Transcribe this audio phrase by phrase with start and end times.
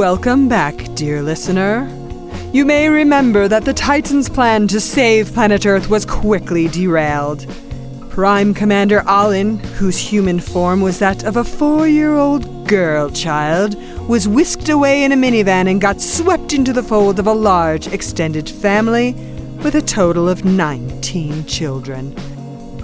[0.00, 1.86] Welcome back, dear listener.
[2.54, 7.46] You may remember that the Titans' plan to save planet Earth was quickly derailed.
[8.08, 13.74] Prime Commander Alin, whose human form was that of a four year old girl child,
[14.08, 17.86] was whisked away in a minivan and got swept into the fold of a large
[17.88, 19.12] extended family
[19.62, 22.14] with a total of 19 children.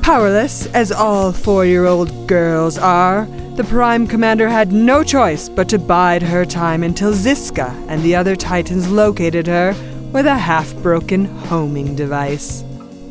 [0.03, 5.67] Powerless, as all four year old girls are, the Prime Commander had no choice but
[5.71, 9.75] to bide her time until Ziska and the other Titans located her
[10.13, 12.63] with a half broken homing device.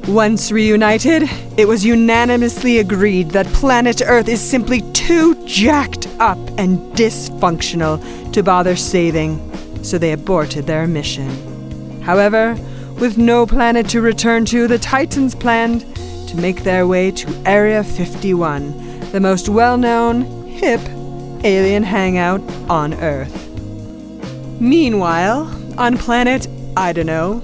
[0.07, 1.23] Once reunited,
[1.57, 7.99] it was unanimously agreed that planet Earth is simply too jacked up and dysfunctional
[8.31, 9.39] to bother saving,
[9.83, 12.01] so they aborted their mission.
[12.03, 12.55] However,
[12.99, 15.81] with no planet to return to, the Titans planned
[16.27, 20.81] to make their way to Area 51, the most well known, hip
[21.43, 23.49] alien hangout on Earth.
[24.59, 27.39] Meanwhile, on planet I don't know,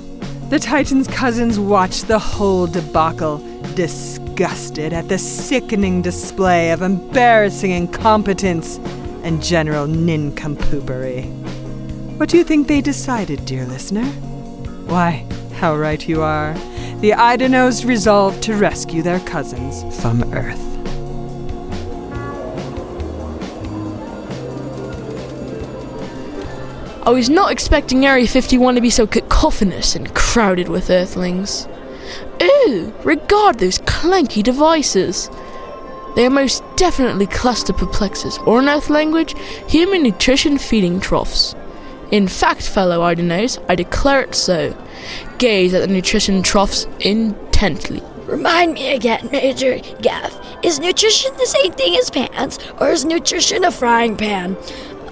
[0.50, 3.38] the Titans' cousins watched the whole debacle,
[3.76, 8.78] disgusted at the sickening display of embarrassing incompetence
[9.24, 11.26] and general nincompoopery.
[12.18, 14.06] What do you think they decided, dear listener?
[14.88, 16.54] Why, how right you are.
[17.02, 20.81] The Idanos resolved to rescue their cousins from Earth.
[27.04, 31.68] I was not expecting Area 51 to be so cacophonous and crowded with Earthlings.
[32.42, 35.28] Ooh, regard those clanky devices.
[36.16, 39.34] They are most definitely cluster perplexes, or in Earth language,
[39.68, 41.56] human nutrition feeding troughs.
[42.12, 44.78] In fact, fellow Idanos, I declare it so.
[45.40, 48.04] Gaze at the nutrition troughs intently.
[48.26, 50.38] Remind me again, Major Gaff.
[50.64, 54.56] Is nutrition the same thing as pants, or is nutrition a frying pan?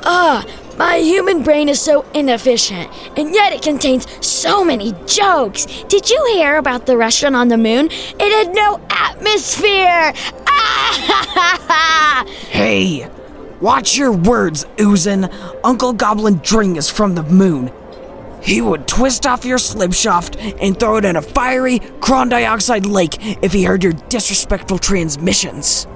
[0.04, 0.46] Ah,
[0.80, 5.66] my human brain is so inefficient, and yet it contains so many jokes.
[5.90, 7.90] Did you hear about the restaurant on the moon?
[7.92, 10.14] It had no atmosphere.
[10.48, 12.26] Ah!
[12.50, 13.10] Hey,
[13.62, 15.34] watch your words, Oozin.
[15.64, 17.72] Uncle Goblin Dring is from the moon.
[18.42, 23.16] He would twist off your slipshaft and throw it in a fiery carbon dioxide lake
[23.42, 25.88] if he heard your disrespectful transmissions.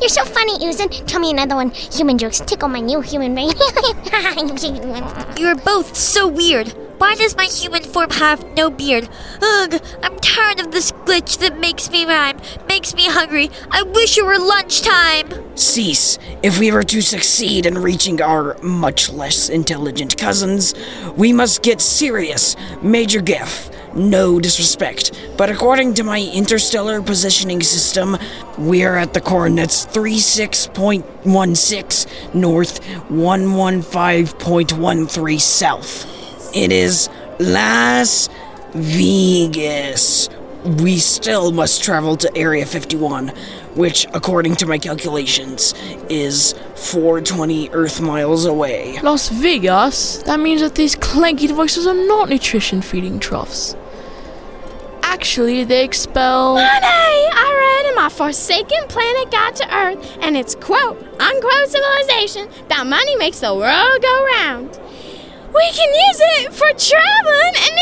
[0.00, 1.06] You're so funny, Uzin.
[1.06, 1.70] Tell me another one.
[1.70, 3.52] Human jokes tickle my new human brain.
[5.36, 6.68] You're both so weird.
[6.98, 9.08] Why does my human form have no beard?
[9.42, 13.50] Ugh, I'm tired of this glitch that makes me rhyme, makes me hungry.
[13.72, 15.56] I wish it were lunchtime.
[15.56, 16.20] Cease.
[16.44, 20.74] If we were to succeed in reaching our much less intelligent cousins,
[21.16, 22.54] we must get serious.
[22.82, 23.71] Major Giff.
[23.94, 28.16] No disrespect, but according to my interstellar positioning system,
[28.56, 36.06] we are at the coordinates 36.16 north, 115.13 south.
[36.56, 38.30] It is Las
[38.72, 40.30] Vegas.
[40.64, 43.28] We still must travel to Area 51,
[43.74, 45.74] which, according to my calculations,
[46.08, 48.98] is 420 Earth miles away.
[49.02, 50.22] Las Vegas?
[50.22, 53.76] That means that these clanky devices are not nutrition feeding troughs.
[55.22, 56.54] Actually, they expel.
[56.54, 56.64] Money!
[56.64, 62.84] I read in my Forsaken Planet Guide to Earth, and it's quote unquote civilization that
[62.88, 64.80] money makes the world go round.
[65.54, 67.72] We can use it for traveling and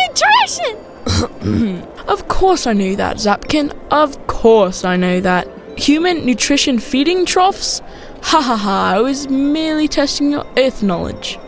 [1.16, 1.96] nutrition.
[2.06, 3.74] Of course I knew that, Zapkin.
[3.90, 5.48] Of course I know that.
[5.78, 7.80] Human nutrition feeding troughs?
[8.22, 11.38] Ha ha ha, I was merely testing your earth knowledge.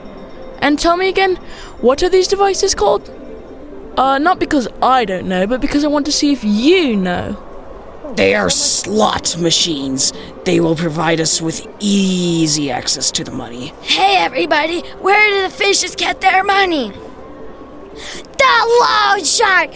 [0.63, 1.37] And tell me again,
[1.83, 3.11] what are these devices called?
[3.97, 7.37] Uh, not because I don't know, but because I want to see if you know.
[8.17, 10.13] They are slot machines.
[10.45, 13.69] They will provide us with easy access to the money.
[13.83, 16.93] Hey, everybody, where do the fishes get their money?
[18.39, 19.71] The loan shark!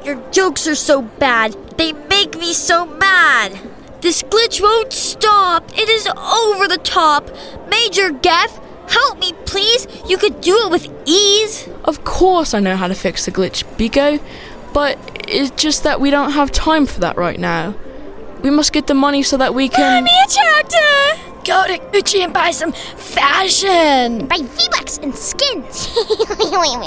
[0.04, 1.54] Your jokes are so bad.
[1.78, 3.58] They make me so mad.
[4.00, 5.70] This glitch won't stop.
[5.78, 7.30] It is over the top.
[7.68, 8.58] Major Gaff,
[8.90, 9.86] help me, please.
[10.06, 11.68] You could do it with ease.
[11.84, 14.22] Of course I know how to fix the glitch, Biko,
[14.72, 14.98] but
[15.28, 17.74] it's just that we don't have time for that right now.
[18.42, 20.04] We must get the money so that we Buy can.
[20.04, 21.26] me a tractor!
[21.44, 24.26] Go to Gucci and buy some fashion!
[24.26, 25.88] Buy V-Bucks and skins.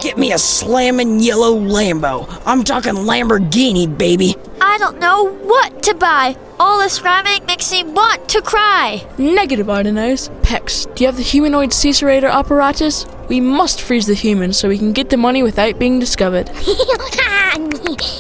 [0.04, 2.28] Get me a slamming yellow Lambo.
[2.46, 4.36] I'm talking Lamborghini, baby.
[4.74, 6.36] I don't know what to buy.
[6.60, 9.08] All this rhyming makes me want to cry.
[9.20, 10.30] Negative, I.
[10.42, 13.06] Pex, do you have the humanoid Cicerator apparatus?
[13.30, 16.50] We must freeze the humans so we can get the money without being discovered.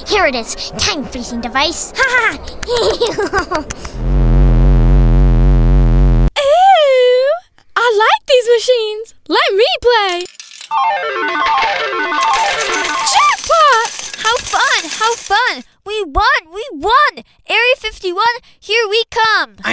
[0.07, 0.53] Here it is.
[0.77, 1.91] Time freezing device.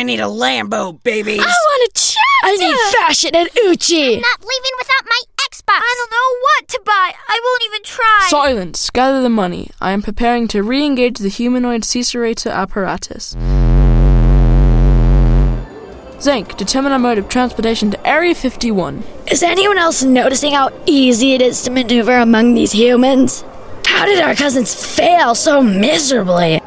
[0.00, 1.40] I need a Lambo, babies.
[1.40, 2.16] I want a tractor.
[2.44, 4.14] I need fashion and Uchi.
[4.14, 5.20] I'm not leaving without my
[5.50, 5.76] Xbox.
[5.76, 7.12] I don't know what to buy!
[7.28, 8.26] I won't even try!
[8.30, 8.88] Silence!
[8.88, 9.70] Gather the money.
[9.78, 13.36] I am preparing to re engage the humanoid Cicerator apparatus.
[16.22, 19.04] Zank, determine our mode of transportation to Area 51.
[19.30, 23.44] Is anyone else noticing how easy it is to maneuver among these humans?
[23.84, 26.62] How did our cousins fail so miserably?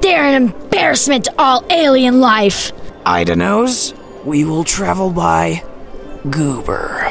[0.00, 2.72] They're an embarrassment to all alien life.
[3.04, 3.94] Ida knows.
[4.24, 5.64] We will travel by
[6.30, 7.07] Goober.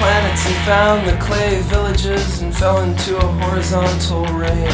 [0.00, 4.72] Planets and found the clay villages and fell into a horizontal rain.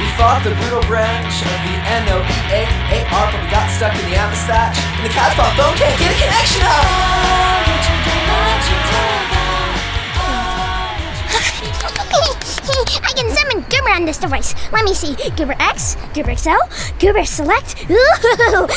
[0.00, 1.76] We fought the brutal branch of the
[2.08, 6.16] NOEAAR, but we got stuck in the atmostat, and the Catspaw phone can't get a
[6.16, 6.88] connection up!
[12.66, 14.54] I can summon Goober on this device.
[14.72, 15.14] Let me see.
[15.36, 16.50] Goober X, Goober XL,
[16.98, 17.84] Goober Select.
[17.90, 18.68] Ooh!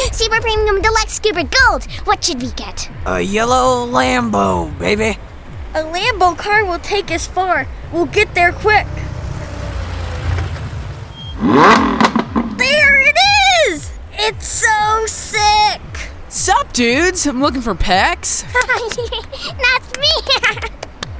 [0.12, 1.84] Super Premium Deluxe Goober Gold.
[2.04, 2.90] What should we get?
[3.06, 5.18] A yellow Lambo, baby.
[5.74, 7.66] A Lambo car will take us far.
[7.92, 8.86] We'll get there quick.
[12.56, 13.16] There it
[13.68, 13.92] is!
[14.14, 15.80] It's so sick!
[16.28, 17.26] Sup, dudes?
[17.26, 18.44] I'm looking for Pex.
[18.52, 20.70] That's me.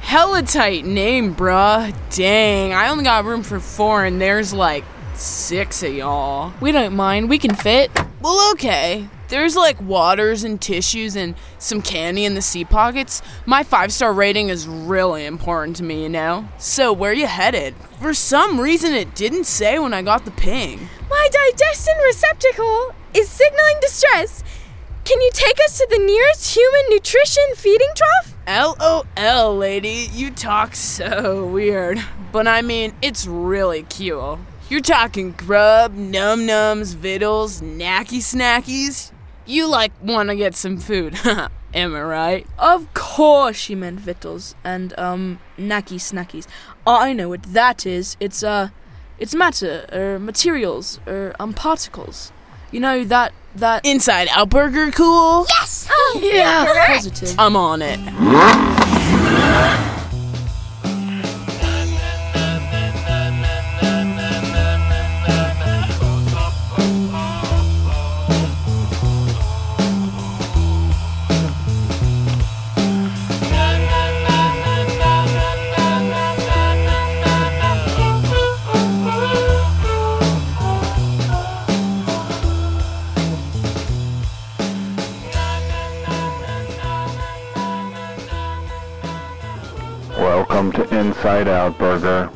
[0.07, 1.93] Hella tight name, bruh.
[2.15, 6.53] Dang, I only got room for four, and there's like six of y'all.
[6.61, 7.91] We don't mind, we can fit.
[8.21, 9.09] Well, okay.
[9.27, 13.21] There's like waters and tissues and some candy in the sea pockets.
[13.45, 16.47] My five star rating is really important to me, you know?
[16.57, 17.75] So, where you headed?
[17.99, 20.87] For some reason, it didn't say when I got the ping.
[21.09, 24.41] My digestion receptacle is signaling distress.
[25.03, 28.36] Can you take us to the nearest human nutrition feeding trough?
[28.47, 32.01] LOL, lady, you talk so weird.
[32.31, 34.39] But I mean, it's really cute.
[34.69, 39.11] You're talking grub, num nums, vittles, knacky snackies.
[39.45, 41.17] You like want to get some food,
[41.73, 42.47] am I right?
[42.57, 46.47] Of course she meant vittles and um knacky snackies.
[46.85, 48.15] I know what that is.
[48.21, 48.69] It's uh,
[49.19, 52.31] it's matter or materials or um particles.
[52.71, 55.45] You know that that inside out burger cool.
[55.49, 55.89] yes.
[56.15, 56.93] Yeah.
[56.95, 57.35] Positive.
[57.37, 57.99] I'm on it.
[91.17, 92.29] Inside Out Burger,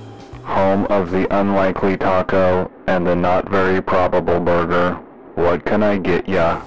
[0.44, 4.96] home of the unlikely taco and the not very probable burger.
[5.36, 6.64] What can I get ya?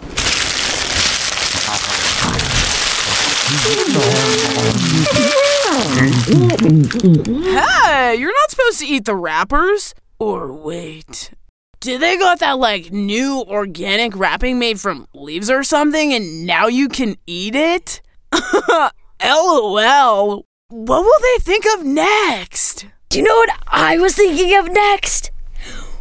[7.51, 9.93] Hey, you're not supposed to eat the wrappers.
[10.21, 11.33] Or wait.
[11.81, 16.69] Did they got that like new organic wrapping made from leaves or something and now
[16.69, 18.01] you can eat it?
[19.21, 20.47] LOL.
[20.69, 22.87] What will they think of next?
[23.11, 25.31] Do you know what I was thinking of next?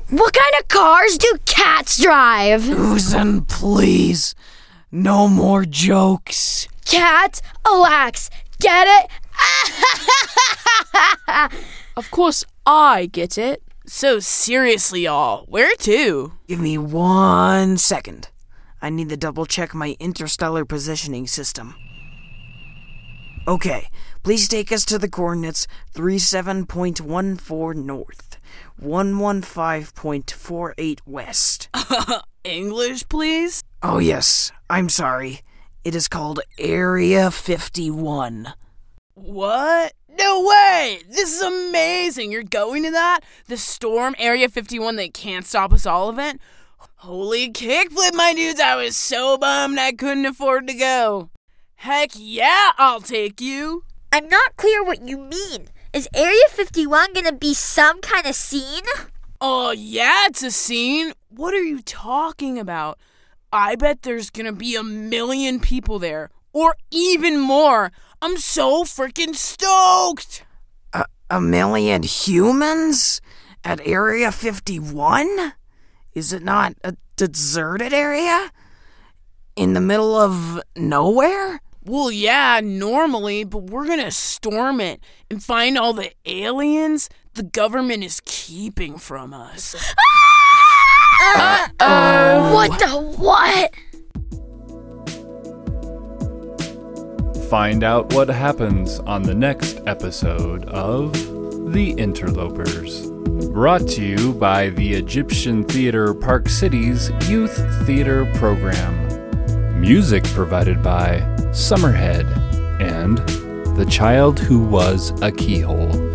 [0.10, 2.63] What kind of cars do cats drive?
[2.63, 4.36] Susan, please.
[4.89, 6.70] No more jokes.
[6.86, 8.29] Cat, relax.
[8.60, 9.12] Get it?
[11.96, 13.62] Of course I get it.
[13.86, 16.34] So seriously, y'all, where to?
[16.48, 18.29] Give me one second.
[18.82, 21.75] I need to double check my interstellar positioning system.
[23.45, 23.89] Okay,
[24.23, 28.38] please take us to the coordinates 37.14 north,
[28.81, 31.67] 115.48 west.
[32.45, 33.62] English, please?
[33.81, 35.41] Oh, yes, I'm sorry.
[35.83, 38.53] It is called Area 51.
[39.15, 39.91] What?
[40.17, 41.01] No way!
[41.09, 42.31] This is amazing!
[42.31, 43.25] You're going to that?
[43.47, 46.39] The Storm Area 51 They Can't Stop Us All event?
[46.95, 48.62] Holy kickflip, my dudes!
[48.62, 51.29] I was so bummed I couldn't afford to go.
[51.84, 53.84] Heck yeah, I'll take you!
[54.10, 55.68] I'm not clear what you mean.
[55.92, 58.86] Is Area 51 gonna be some kind of scene?
[59.42, 61.12] Oh, yeah, it's a scene.
[61.28, 63.00] What are you talking about?
[63.52, 67.92] I bet there's gonna be a million people there, or even more.
[68.22, 70.46] I'm so freaking stoked!
[70.94, 73.20] A, a million humans?
[73.66, 75.52] At Area 51?
[76.13, 78.52] Is it not a deserted area?
[79.58, 81.60] In the middle of nowhere?
[81.86, 88.04] Well, yeah, normally, but we're gonna storm it and find all the aliens the government
[88.04, 89.75] is keeping from us.
[91.20, 91.70] Ah!
[91.80, 92.54] Uh-oh.
[92.54, 92.88] What the
[93.18, 93.74] what?
[97.50, 101.13] Find out what happens on the next episode of
[101.72, 103.12] The Interlopers.
[103.52, 109.82] Brought to you by the Egyptian Theater Park City's Youth Theater Program.
[109.82, 112.25] Music provided by Summerhead
[112.81, 113.19] and
[113.77, 116.12] The Child Who Was a Keyhole.